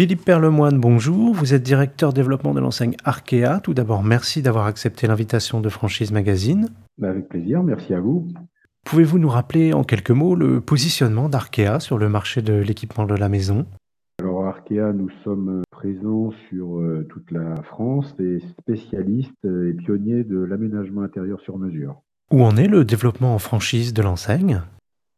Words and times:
Philippe 0.00 0.24
Perlemoine, 0.24 0.80
bonjour. 0.80 1.34
Vous 1.34 1.52
êtes 1.52 1.62
directeur 1.62 2.14
développement 2.14 2.54
de 2.54 2.60
l'enseigne 2.60 2.96
Arkea. 3.04 3.60
Tout 3.62 3.74
d'abord, 3.74 4.02
merci 4.02 4.40
d'avoir 4.40 4.64
accepté 4.64 5.06
l'invitation 5.06 5.60
de 5.60 5.68
Franchise 5.68 6.10
Magazine. 6.10 6.70
Bah, 6.96 7.10
avec 7.10 7.28
plaisir, 7.28 7.62
merci 7.62 7.92
à 7.92 8.00
vous. 8.00 8.26
Pouvez-vous 8.86 9.18
nous 9.18 9.28
rappeler 9.28 9.74
en 9.74 9.84
quelques 9.84 10.10
mots 10.10 10.34
le 10.34 10.62
positionnement 10.62 11.28
d'Arkea 11.28 11.80
sur 11.80 11.98
le 11.98 12.08
marché 12.08 12.40
de 12.40 12.54
l'équipement 12.54 13.04
de 13.04 13.14
la 13.14 13.28
maison? 13.28 13.66
Alors 14.20 14.46
Arkea, 14.46 14.94
nous 14.94 15.10
sommes 15.22 15.60
présents 15.70 16.32
sur 16.48 16.78
euh, 16.78 17.06
toute 17.10 17.30
la 17.30 17.56
France 17.64 18.14
et 18.18 18.38
spécialistes 18.58 19.44
et 19.44 19.74
pionniers 19.74 20.24
de 20.24 20.38
l'aménagement 20.38 21.02
intérieur 21.02 21.42
sur 21.42 21.58
mesure. 21.58 22.00
Où 22.32 22.42
en 22.42 22.56
est 22.56 22.68
le 22.68 22.86
développement 22.86 23.34
en 23.34 23.38
franchise 23.38 23.92
de 23.92 24.00
l'enseigne? 24.00 24.62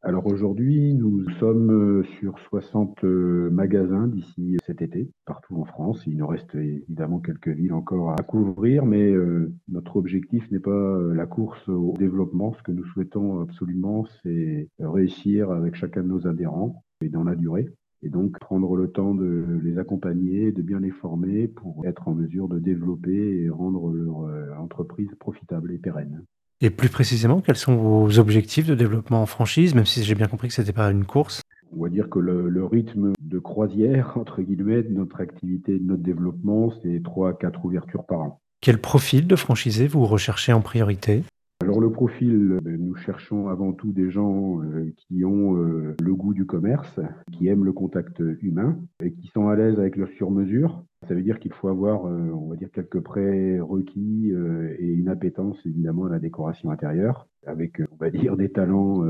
Alors 0.05 0.27
aujourd'hui, 0.27 0.95
nous 0.95 1.31
sommes 1.39 1.71
euh, 1.71 2.03
sur 2.19 2.37
60 2.49 3.05
euh, 3.05 3.51
magasins 3.51 4.09
d'ici 4.09 4.57
cet 4.67 4.83
été, 4.83 5.09
partout 5.27 5.55
en 5.61 5.65
France. 5.65 6.03
Il 6.09 6.17
nous 6.17 6.27
reste 6.27 6.57
évidemment 6.57 7.21
quelques 7.21 7.51
villes 7.51 7.73
encore 7.73 8.11
à 8.11 8.23
couvrir, 8.25 8.85
mais 8.85 9.13
euh, 9.13 9.53
notre 9.69 9.97
objectif 9.97 10.51
n'est 10.51 10.59
pas 10.59 10.99
la 11.15 11.27
course 11.27 11.69
au 11.69 11.95
développement. 11.97 12.53
Ce 12.55 12.65
que 12.65 12.73
nous 12.73 12.85
souhaitons 12.87 13.43
absolument, 13.43 14.05
c'est 14.25 14.69
réussir 14.81 15.53
avec 15.53 15.77
chacun 15.77 16.03
de 16.03 16.09
nos 16.09 16.27
adhérents 16.27 16.83
et 17.01 17.09
dans 17.09 17.23
la 17.23 17.37
durée. 17.37 17.69
Et 18.03 18.09
donc 18.09 18.37
prendre 18.41 18.75
le 18.75 18.91
temps 18.91 19.15
de 19.15 19.61
les 19.63 19.79
accompagner, 19.79 20.51
de 20.51 20.63
bien 20.63 20.81
les 20.81 20.91
former 20.91 21.47
pour 21.47 21.87
être 21.87 22.09
en 22.09 22.15
mesure 22.15 22.49
de 22.49 22.59
développer 22.59 23.45
et 23.45 23.49
rendre 23.51 23.93
leur 23.93 24.61
entreprise 24.61 25.15
profitable 25.21 25.71
et 25.71 25.79
pérenne. 25.79 26.25
Et 26.65 26.71
plus 26.71 26.89
précisément, 26.89 27.41
quels 27.41 27.57
sont 27.57 27.75
vos 27.75 28.21
objectifs 28.21 28.69
de 28.69 28.77
développement 28.77 29.21
en 29.21 29.27
franchise, 29.27 29.75
même 29.75 29.85
si 29.85 30.05
j'ai 30.05 30.15
bien 30.15 30.29
compris 30.29 30.47
que 30.47 30.55
ce 30.55 30.61
n'était 30.61 30.73
pas 30.73 30.93
une 30.93 31.05
course? 31.05 31.43
On 31.77 31.83
va 31.83 31.89
dire 31.89 32.09
que 32.09 32.21
le, 32.21 32.65
rythme 32.65 33.11
de 33.21 33.39
croisière, 33.41 34.17
entre 34.17 34.43
guillemets, 34.43 34.85
de 34.85 34.95
notre 34.95 35.21
activité, 35.21 35.81
de 35.81 35.85
notre 35.85 36.05
développement, 36.05 36.73
c'est 36.81 37.03
3 37.03 37.31
à 37.31 37.33
4 37.33 37.65
ouvertures 37.65 38.05
par 38.05 38.21
an. 38.21 38.41
Quel 38.61 38.81
profil 38.81 39.27
de 39.27 39.35
franchisé 39.35 39.89
vous 39.89 40.07
recherchez 40.07 40.53
en 40.53 40.61
priorité? 40.61 41.25
Alors 41.63 41.81
le 41.81 41.91
profil, 41.91 42.59
ben, 42.63 42.81
nous 42.81 42.95
cherchons 42.95 43.49
avant 43.49 43.73
tout 43.73 43.91
des 43.91 44.13
gens 44.13 44.63
euh, 44.63 44.93
qui 44.97 45.25
ont 45.25 45.57
euh, 45.57 45.97
le 46.01 46.15
goût 46.15 46.33
du 46.33 46.47
commerce, 46.47 47.01
qui 47.33 47.49
aiment 47.49 47.65
le 47.65 47.73
contact 47.73 48.23
humain 48.41 48.79
et 49.03 49.13
qui 49.13 49.27
sont 49.35 49.49
à 49.49 49.57
l'aise 49.57 49.81
avec 49.81 49.97
leur 49.97 50.09
sur-mesure. 50.17 50.85
Ça 51.13 51.17
veut 51.17 51.23
dire 51.23 51.39
qu'il 51.39 51.53
faut 51.53 51.69
avoir, 51.69 52.07
euh, 52.07 52.31
on 52.33 52.49
va 52.49 52.57
dire, 52.57 52.71
quelques 52.73 53.01
prérequis 53.01 54.33
et 54.79 54.87
une 54.87 55.09
appétence 55.09 55.59
évidemment 55.67 56.07
à 56.07 56.09
la 56.09 56.19
décoration 56.19 56.71
intérieure, 56.71 57.29
avec, 57.47 57.81
on 57.93 57.97
va 57.97 58.09
dire, 58.09 58.39
des 58.39 58.51
talents 58.51 59.05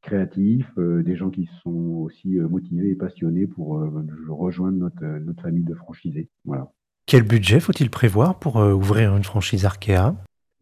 créatifs, 0.00 0.72
des 0.78 1.14
gens 1.14 1.28
qui 1.28 1.50
sont 1.62 2.00
aussi 2.04 2.38
motivés 2.38 2.90
et 2.92 2.94
passionnés 2.94 3.46
pour 3.46 3.84
rejoindre 4.28 4.78
notre, 4.78 5.04
notre 5.04 5.42
famille 5.42 5.64
de 5.64 5.74
franchisés. 5.74 6.30
Voilà. 6.46 6.72
Quel 7.04 7.22
budget 7.22 7.60
faut-il 7.60 7.90
prévoir 7.90 8.38
pour 8.38 8.56
ouvrir 8.56 9.14
une 9.14 9.24
franchise 9.24 9.66
Arkea? 9.66 10.14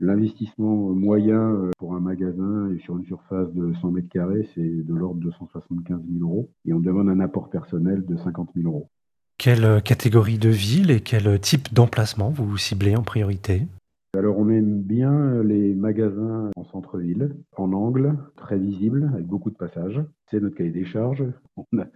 L'investissement 0.03 0.95
moyen 0.95 1.53
euh, 1.53 1.71
pour 1.77 1.95
un 1.95 2.01
magasin 2.01 2.71
et 2.75 2.79
sur 2.79 2.97
une 2.97 3.05
surface 3.05 3.53
de 3.53 3.75
100 3.83 3.91
mètres 3.91 4.09
carrés, 4.09 4.49
c'est 4.55 4.63
de 4.63 4.95
l'ordre 4.95 5.21
de 5.21 5.31
175 5.31 6.01
000 6.11 6.25
euros. 6.27 6.49
Et 6.65 6.73
on 6.73 6.81
demande 6.81 7.11
un 7.11 7.21
apport 7.21 7.51
personnel 7.51 8.07
de 8.07 8.17
50 8.17 8.49
000 8.57 8.67
euros. 8.67 8.89
Quelle 9.43 9.65
euh, 9.65 9.81
catégorie 9.81 10.37
de 10.37 10.51
ville 10.51 10.91
et 10.91 11.01
quel 11.01 11.41
type 11.41 11.73
d'emplacement 11.73 12.29
vous 12.29 12.59
ciblez 12.59 12.95
en 12.95 13.03
priorité? 13.03 13.63
Alors 14.15 14.39
on 14.39 14.51
aime 14.51 14.83
bien 14.83 15.43
les 15.43 15.73
magasins 15.73 16.51
en 16.57 16.65
centre-ville, 16.65 17.37
en 17.57 17.73
angle, 17.73 18.19
très 18.37 18.59
visible, 18.59 19.11
avec 19.15 19.25
beaucoup 19.25 19.51
de 19.51 19.57
passages. 19.57 20.03
C'est 20.31 20.41
notre 20.41 20.57
cahier 20.57 20.73
des 20.73 20.85
charges. 20.85 21.25
On 21.57 21.79
a 21.79 21.87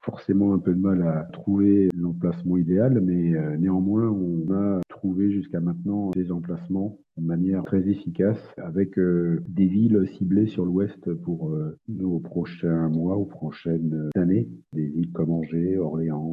forcément 0.00 0.54
un 0.54 0.58
peu 0.58 0.74
de 0.74 0.80
mal 0.80 1.06
à 1.06 1.28
trouver 1.32 1.88
l'emplacement 1.96 2.56
idéal, 2.56 3.00
mais 3.00 3.36
euh, 3.36 3.56
néanmoins 3.58 4.08
on 4.08 4.52
a 4.52 4.80
trouvé 4.88 5.30
jusqu'à 5.30 5.60
maintenant 5.60 6.10
des 6.10 6.32
emplacements 6.32 6.98
de 7.18 7.24
manière 7.24 7.62
très 7.62 7.88
efficace 7.88 8.38
avec 8.56 8.98
euh, 8.98 9.42
des 9.48 9.66
villes 9.66 10.08
ciblées 10.16 10.46
sur 10.46 10.64
l'ouest 10.64 11.12
pour 11.14 11.50
euh, 11.50 11.76
nos 11.88 12.18
prochains 12.18 12.88
mois 12.88 13.16
ou 13.16 13.24
prochaines 13.24 14.10
années. 14.16 14.48
Des 14.72 14.86
villes 14.86 15.12
comme 15.12 15.30
Angers, 15.30 15.78
Orléans, 15.78 16.27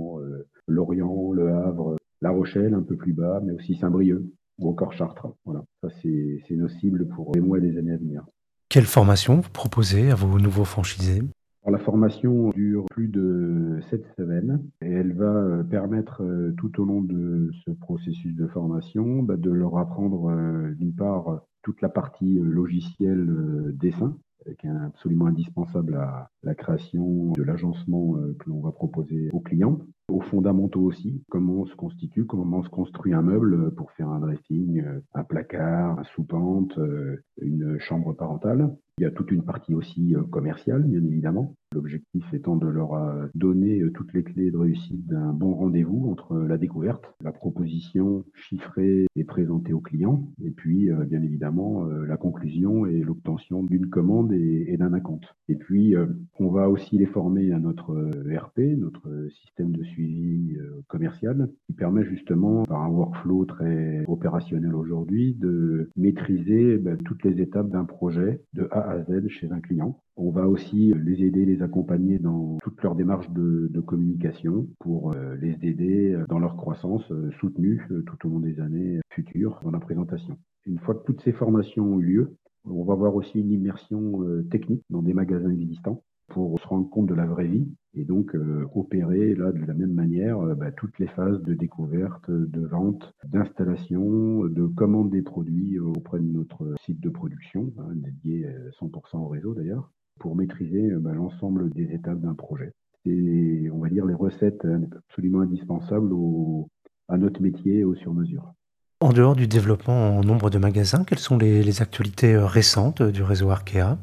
Lorient, 0.85 1.31
Le 1.31 1.49
Havre, 1.49 1.95
La 2.21 2.31
Rochelle 2.31 2.73
un 2.73 2.83
peu 2.83 2.95
plus 2.95 3.13
bas, 3.13 3.41
mais 3.43 3.53
aussi 3.53 3.75
Saint-Brieuc 3.75 4.23
ou 4.59 4.69
encore 4.69 4.93
Chartres. 4.93 5.27
Voilà, 5.45 5.63
ça 5.81 5.89
c'est 6.01 6.55
nos 6.55 6.69
cibles 6.69 7.07
pour 7.07 7.31
les 7.33 7.41
mois 7.41 7.57
et 7.57 7.61
les 7.61 7.77
années 7.77 7.93
à 7.93 7.97
venir. 7.97 8.25
Quelle 8.69 8.85
formation 8.85 9.39
vous 9.39 9.49
proposez 9.49 10.11
à 10.11 10.15
vos 10.15 10.39
nouveaux 10.39 10.65
franchisés? 10.65 11.21
La 11.67 11.79
formation 11.79 12.51
dure 12.51 12.85
plus 12.91 13.07
de 13.07 13.79
sept 13.89 14.05
semaines 14.17 14.61
et 14.81 14.91
elle 14.91 15.13
va 15.13 15.25
euh, 15.25 15.63
permettre 15.63 16.21
euh, 16.21 16.53
tout 16.57 16.79
au 16.79 16.85
long 16.85 17.01
de 17.01 17.49
ce 17.65 17.71
processus 17.71 18.35
de 18.35 18.45
formation 18.45 19.23
bah, 19.23 19.35
de 19.35 19.49
leur 19.49 19.75
apprendre 19.79 20.29
euh, 20.29 20.75
d'une 20.75 20.93
part 20.93 21.41
toute 21.63 21.81
la 21.81 21.89
partie 21.89 22.35
logicielle 22.35 23.73
dessin 23.73 24.15
qui 24.59 24.67
est 24.67 24.69
absolument 24.69 25.25
indispensable 25.25 25.95
à 25.95 26.29
la 26.43 26.53
création 26.53 27.31
de 27.31 27.41
l'agencement 27.41 28.13
que 28.37 28.47
l'on 28.47 28.61
va 28.61 28.71
proposer 28.71 29.29
aux 29.33 29.39
clients 29.39 29.79
aux 30.09 30.21
fondamentaux 30.21 30.81
aussi, 30.81 31.23
comment 31.29 31.61
on 31.61 31.65
se 31.65 31.75
constitue, 31.75 32.25
comment 32.25 32.59
on 32.59 32.63
se 32.63 32.69
construit 32.69 33.13
un 33.13 33.21
meuble 33.21 33.73
pour 33.75 33.91
faire 33.91 34.09
un 34.09 34.19
dressing, 34.19 34.81
euh, 34.81 34.99
un 35.13 35.23
placard, 35.23 35.99
un 35.99 36.03
sous-pente, 36.15 36.77
euh, 36.77 37.23
une 37.41 37.79
chambre 37.79 38.13
parentale. 38.13 38.75
Il 38.97 39.03
y 39.03 39.07
a 39.07 39.11
toute 39.11 39.31
une 39.31 39.43
partie 39.43 39.75
aussi 39.75 40.15
euh, 40.15 40.23
commerciale, 40.23 40.83
bien 40.83 41.03
évidemment. 41.03 41.53
L'objectif 41.73 42.23
étant 42.33 42.55
de 42.55 42.67
leur 42.67 42.93
donner 43.35 43.83
toutes 43.93 44.13
les 44.13 44.23
clés 44.23 44.49
de 44.49 44.57
réussite 44.57 45.05
d'un 45.07 45.33
bon 45.33 45.53
rendez-vous 45.53 46.09
entre 46.09 46.37
la 46.37 46.57
découverte, 46.57 47.03
la 47.21 47.33
proposition 47.33 48.23
chiffrée 48.33 49.07
et 49.17 49.23
présentée 49.25 49.73
au 49.73 49.81
client, 49.81 50.25
et 50.41 50.51
puis 50.51 50.89
bien 51.07 51.21
évidemment 51.21 51.83
la 51.83 52.15
conclusion 52.15 52.85
et 52.85 53.01
l'obtention 53.01 53.61
d'une 53.61 53.89
commande 53.89 54.31
et, 54.31 54.77
d'un 54.77 54.93
acompte. 54.93 55.35
Et 55.49 55.55
puis 55.55 55.95
on 56.39 56.47
va 56.47 56.69
aussi 56.69 56.97
les 56.97 57.07
former 57.07 57.51
à 57.51 57.59
notre 57.59 58.09
ERP, 58.29 58.59
notre 58.77 59.27
système 59.43 59.73
de 59.73 59.83
suivi 59.83 60.55
euh, 60.57 60.81
commercial 60.87 61.49
qui 61.65 61.73
permet 61.73 62.03
justement, 62.03 62.63
par 62.63 62.83
un 62.83 62.89
workflow 62.89 63.45
très 63.45 64.03
opérationnel 64.07 64.75
aujourd'hui, 64.75 65.33
de 65.33 65.89
maîtriser 65.95 66.77
ben, 66.77 66.97
toutes 66.97 67.23
les 67.23 67.41
étapes 67.41 67.69
d'un 67.69 67.85
projet 67.85 68.41
de 68.53 68.67
A 68.71 68.84
à 68.85 69.03
Z 69.03 69.27
chez 69.27 69.51
un 69.51 69.59
client. 69.59 69.99
On 70.15 70.31
va 70.31 70.47
aussi 70.47 70.93
les 70.95 71.23
aider, 71.23 71.45
les 71.45 71.61
accompagner 71.61 72.19
dans 72.19 72.57
toute 72.63 72.81
leur 72.81 72.95
démarche 72.95 73.29
de, 73.31 73.69
communication 73.85 74.67
pour 74.79 75.13
euh, 75.13 75.35
les 75.35 75.57
aider 75.61 76.17
dans 76.29 76.39
leur 76.39 76.55
croissance 76.55 77.03
euh, 77.11 77.29
soutenue 77.39 77.87
tout 78.07 78.27
au 78.27 78.31
long 78.31 78.39
des 78.39 78.59
années 78.59 78.99
futures 79.11 79.59
dans 79.63 79.71
la 79.71 79.79
présentation. 79.79 80.37
Une 80.65 80.79
fois 80.79 80.95
que 80.95 81.03
toutes 81.05 81.21
ces 81.21 81.33
formations 81.33 81.85
ont 81.85 81.99
eu 81.99 82.05
lieu, 82.05 82.37
on 82.67 82.83
va 82.83 82.93
avoir 82.93 83.15
aussi 83.15 83.39
une 83.39 83.51
immersion 83.51 84.23
technique 84.49 84.81
dans 84.89 85.03
des 85.03 85.13
magasins 85.13 85.51
existants 85.51 86.01
pour 86.27 86.59
se 86.59 86.67
rendre 86.67 86.89
compte 86.89 87.07
de 87.07 87.13
la 87.13 87.25
vraie 87.25 87.47
vie 87.47 87.67
et 87.93 88.03
donc 88.03 88.35
euh, 88.35 88.67
opérer 88.73 89.35
là 89.35 89.51
de 89.51 89.63
la 89.65 89.73
même 89.73 89.93
manière 89.93 90.39
euh, 90.39 90.55
bah, 90.55 90.71
toutes 90.71 90.97
les 90.99 91.07
phases 91.07 91.41
de 91.43 91.53
découverte, 91.53 92.29
de 92.29 92.65
vente, 92.65 93.13
d'installation, 93.25 94.45
de 94.45 94.65
commande 94.65 95.11
des 95.11 95.21
produits 95.21 95.79
auprès 95.79 96.19
de 96.19 96.25
notre 96.25 96.75
site 96.85 96.99
de 96.99 97.09
production, 97.09 97.71
hein, 97.77 97.93
dédié 97.93 98.47
100% 98.81 99.17
au 99.17 99.27
réseau 99.27 99.53
d'ailleurs, 99.53 99.91
pour 100.19 100.35
maîtriser 100.35 100.89
bah, 100.99 101.13
l'ensemble 101.13 101.69
des 101.71 101.93
étapes 101.93 102.19
d'un 102.19 102.35
projet. 102.35 102.71
Et 103.05 103.69
on 103.71 103.79
va 103.79 103.89
dire 103.89 104.05
les 104.05 104.15
recettes 104.15 104.65
absolument 105.09 105.41
indispensables 105.41 106.11
au, 106.11 106.67
à 107.07 107.17
notre 107.17 107.41
métier 107.41 107.83
au 107.83 107.95
sur-mesure. 107.95 108.53
En 109.01 109.11
dehors 109.11 109.35
du 109.35 109.47
développement 109.47 110.17
en 110.17 110.23
nombre 110.23 110.49
de 110.49 110.57
magasins, 110.57 111.03
quelles 111.03 111.19
sont 111.19 111.37
les, 111.37 111.63
les 111.63 111.81
actualités 111.81 112.33
euh, 112.33 112.45
récentes 112.45 113.03
du 113.03 113.23
réseau 113.23 113.49
Arkea? 113.49 113.97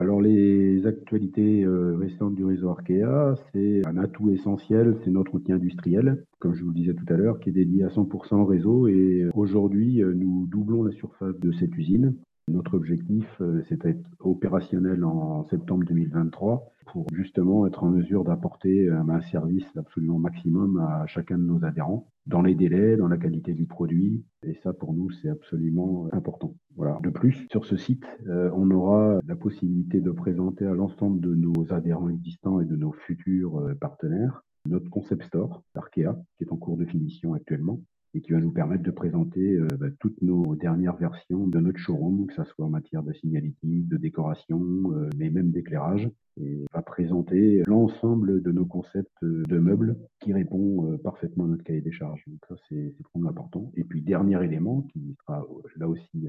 Alors 0.00 0.20
les 0.20 0.57
actualités 0.88 1.64
euh, 1.64 1.96
récentes 1.96 2.34
du 2.34 2.44
réseau 2.44 2.70
Arkea, 2.70 3.34
c'est 3.52 3.86
un 3.86 3.96
atout 3.96 4.30
essentiel, 4.30 4.96
c'est 5.04 5.10
notre 5.10 5.34
outil 5.34 5.52
industriel, 5.52 6.24
comme 6.40 6.54
je 6.54 6.62
vous 6.62 6.70
le 6.70 6.74
disais 6.74 6.94
tout 6.94 7.12
à 7.12 7.16
l'heure, 7.16 7.38
qui 7.38 7.50
est 7.50 7.52
dédié 7.52 7.84
à 7.84 7.88
100% 7.88 8.34
au 8.34 8.44
réseau. 8.44 8.88
Et 8.88 9.22
euh, 9.22 9.30
aujourd'hui, 9.34 10.02
euh, 10.02 10.12
nous 10.14 10.46
doublons 10.46 10.82
la 10.82 10.92
surface 10.92 11.38
de 11.38 11.52
cette 11.52 11.76
usine. 11.76 12.16
Notre 12.48 12.74
objectif, 12.74 13.26
c'est 13.68 13.82
d'être 13.82 14.08
opérationnel 14.20 15.04
en 15.04 15.44
septembre 15.48 15.84
2023 15.84 16.72
pour 16.90 17.06
justement 17.12 17.66
être 17.66 17.84
en 17.84 17.90
mesure 17.90 18.24
d'apporter 18.24 18.88
un 18.88 19.20
service 19.20 19.66
absolument 19.76 20.18
maximum 20.18 20.78
à 20.78 21.06
chacun 21.06 21.36
de 21.36 21.42
nos 21.42 21.62
adhérents 21.62 22.08
dans 22.26 22.40
les 22.40 22.54
délais, 22.54 22.96
dans 22.96 23.08
la 23.08 23.18
qualité 23.18 23.52
du 23.52 23.66
produit. 23.66 24.24
Et 24.46 24.54
ça, 24.62 24.72
pour 24.72 24.94
nous, 24.94 25.10
c'est 25.10 25.28
absolument 25.28 26.08
important. 26.12 26.54
Voilà. 26.74 26.87
Plus, 27.18 27.48
sur 27.50 27.66
ce 27.66 27.76
site, 27.76 28.06
euh, 28.28 28.48
on 28.54 28.70
aura 28.70 29.18
la 29.26 29.34
possibilité 29.34 30.00
de 30.00 30.12
présenter 30.12 30.64
à 30.66 30.72
l'ensemble 30.72 31.20
de 31.20 31.34
nos 31.34 31.72
adhérents 31.72 32.08
existants 32.08 32.60
et 32.60 32.64
de 32.64 32.76
nos 32.76 32.92
futurs 32.92 33.58
euh, 33.58 33.74
partenaires 33.74 34.42
notre 34.68 34.88
concept 34.90 35.24
store, 35.24 35.62
Arkea, 35.74 36.14
qui 36.36 36.44
est 36.44 36.52
en 36.52 36.56
cours 36.56 36.76
de 36.76 36.84
finition 36.84 37.34
actuellement, 37.34 37.80
et 38.18 38.20
qui 38.20 38.32
va 38.32 38.40
nous 38.40 38.50
permettre 38.50 38.82
de 38.82 38.90
présenter 38.90 39.54
euh, 39.54 39.68
bah, 39.78 39.86
toutes 40.00 40.20
nos 40.22 40.56
dernières 40.56 40.96
versions 40.96 41.46
de 41.46 41.60
notre 41.60 41.78
showroom, 41.78 42.26
que 42.26 42.34
ce 42.34 42.42
soit 42.44 42.66
en 42.66 42.70
matière 42.70 43.04
de 43.04 43.12
signalétique, 43.12 43.88
de 43.88 43.96
décoration, 43.96 44.60
euh, 44.92 45.08
mais 45.16 45.30
même 45.30 45.52
d'éclairage. 45.52 46.10
Et 46.40 46.64
va 46.72 46.82
présenter 46.82 47.62
l'ensemble 47.66 48.42
de 48.42 48.52
nos 48.52 48.64
concepts 48.64 49.24
de 49.24 49.58
meubles 49.58 49.96
qui 50.20 50.32
répond 50.32 50.96
parfaitement 51.02 51.44
à 51.44 51.48
notre 51.48 51.64
cahier 51.64 51.80
des 51.80 51.90
charges. 51.90 52.22
Donc 52.28 52.38
ça, 52.48 52.54
c'est 52.68 52.94
vraiment 53.12 53.30
important. 53.30 53.72
Et 53.76 53.82
puis, 53.82 54.02
dernier 54.02 54.40
élément 54.44 54.82
qui 54.92 55.16
sera 55.20 55.44
là 55.76 55.88
aussi 55.88 56.28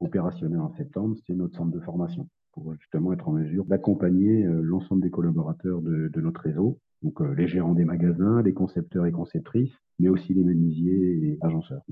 opérationnel 0.00 0.60
en 0.60 0.74
septembre, 0.76 1.14
c'est 1.26 1.34
notre 1.34 1.58
centre 1.58 1.72
de 1.72 1.80
formation 1.80 2.26
pour 2.52 2.74
justement 2.80 3.12
être 3.12 3.28
en 3.28 3.32
mesure 3.32 3.66
d'accompagner 3.66 4.44
l'ensemble 4.44 5.02
des 5.02 5.10
collaborateurs 5.10 5.82
de 5.82 6.20
notre 6.22 6.40
réseau 6.40 6.78
donc 7.02 7.20
euh, 7.20 7.34
les 7.34 7.48
gérants 7.48 7.74
des 7.74 7.84
magasins, 7.84 8.42
les 8.42 8.52
concepteurs 8.52 9.06
et 9.06 9.12
conceptrices, 9.12 9.72
mais 9.98 10.08
aussi 10.08 10.34
les 10.34 10.44
menuisiers 10.44 10.92
et 11.22 11.38
agenceurs. 11.40 11.82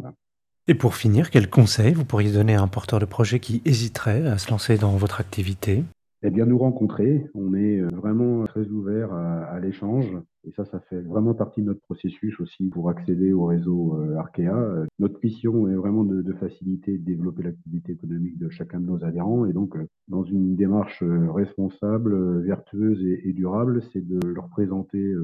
Et 0.66 0.74
pour 0.74 0.96
finir, 0.96 1.30
quel 1.30 1.48
conseil 1.48 1.94
vous 1.94 2.04
pourriez 2.04 2.32
donner 2.32 2.54
à 2.54 2.62
un 2.62 2.68
porteur 2.68 2.98
de 2.98 3.06
projet 3.06 3.40
qui 3.40 3.62
hésiterait 3.64 4.26
à 4.26 4.38
se 4.38 4.50
lancer 4.50 4.76
dans 4.76 4.96
votre 4.96 5.20
activité? 5.20 5.84
Eh 6.22 6.30
bien, 6.30 6.46
nous 6.46 6.58
rencontrer. 6.58 7.26
On 7.34 7.54
est 7.54 7.80
euh, 7.80 7.88
vraiment 7.92 8.44
très 8.44 8.66
ouvert 8.68 9.12
à, 9.12 9.60
l'échange. 9.60 10.16
Et 10.44 10.52
ça, 10.52 10.64
ça 10.64 10.80
fait 10.80 11.00
vraiment 11.00 11.34
partie 11.34 11.60
de 11.62 11.66
notre 11.66 11.80
processus 11.80 12.40
aussi 12.40 12.68
pour 12.68 12.90
accéder 12.90 13.32
au 13.32 13.44
réseau 13.44 13.96
euh, 14.00 14.16
Arkea. 14.16 14.86
Notre 14.98 15.18
mission 15.22 15.68
est 15.68 15.74
vraiment 15.74 16.04
de, 16.04 16.32
faciliter 16.32 16.94
et 16.94 16.98
de 16.98 17.04
développer 17.04 17.42
l'activité 17.44 17.92
économique 17.92 18.38
de 18.38 18.48
chacun 18.48 18.80
de 18.80 18.86
nos 18.86 19.04
adhérents. 19.04 19.46
Et 19.46 19.52
donc, 19.52 19.76
euh, 19.76 19.86
dans 20.08 20.24
une 20.24 20.56
démarche 20.56 21.02
responsable, 21.02 22.42
vertueuse 22.42 23.04
et, 23.04 23.28
et 23.28 23.32
durable, 23.32 23.82
c'est 23.92 24.06
de 24.06 24.18
leur 24.26 24.48
présenter 24.48 25.14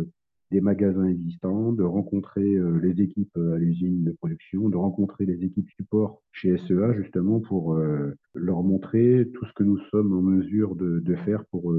des 0.50 0.60
magasins 0.60 1.06
existants, 1.06 1.72
de 1.72 1.82
rencontrer 1.82 2.54
euh, 2.54 2.78
les 2.82 3.02
équipes 3.02 3.36
euh, 3.36 3.54
à 3.54 3.58
l'usine 3.58 4.04
de 4.04 4.12
production, 4.12 4.68
de 4.68 4.76
rencontrer 4.76 5.26
les 5.26 5.44
équipes 5.44 5.68
support 5.76 6.20
chez 6.32 6.56
SEA 6.58 6.92
justement 6.96 7.40
pour 7.40 7.74
euh, 7.74 8.14
leur 8.34 8.62
montrer 8.62 9.28
tout 9.34 9.44
ce 9.46 9.52
que 9.54 9.64
nous 9.64 9.78
sommes 9.90 10.16
en 10.16 10.22
mesure 10.22 10.76
de, 10.76 11.02
faire 11.24 11.44
pour 11.46 11.72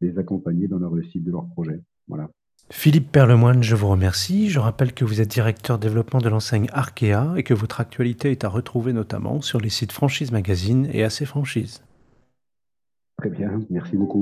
les 0.00 0.18
accompagner 0.18 0.68
dans 0.68 0.78
la 0.78 0.88
réussite 0.88 1.24
de 1.24 1.32
leur 1.32 1.48
projet. 1.48 1.80
Voilà. 2.06 2.30
Philippe 2.70 3.10
Perlemoine, 3.10 3.62
je 3.62 3.74
vous 3.74 3.88
remercie. 3.88 4.48
Je 4.48 4.60
rappelle 4.60 4.92
que 4.92 5.04
vous 5.04 5.20
êtes 5.20 5.28
directeur 5.28 5.78
développement 5.78 6.20
de 6.20 6.28
l'enseigne 6.28 6.68
Arkea 6.72 7.34
et 7.36 7.42
que 7.42 7.54
votre 7.54 7.80
actualité 7.80 8.30
est 8.30 8.44
à 8.44 8.48
retrouver 8.48 8.92
notamment 8.92 9.40
sur 9.40 9.60
les 9.60 9.68
sites 9.68 9.90
Franchise 9.90 10.30
Magazine 10.30 10.88
et 10.92 11.02
AC 11.02 11.24
Franchise. 11.24 11.82
Très 13.18 13.30
bien, 13.30 13.60
merci 13.68 13.96
beaucoup. 13.96 14.16